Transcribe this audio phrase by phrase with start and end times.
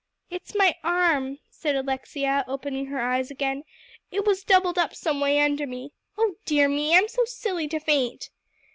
[0.31, 3.63] "It's my arm," said Alexia, opening her eyes again;
[4.09, 5.93] "it was doubled up someway under me.
[6.17, 6.95] Oh dear me!
[6.95, 8.31] I'm so silly to faint."